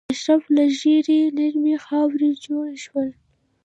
[0.13, 3.09] اشراف له ژیړې نرمې خاورې جوړ شول.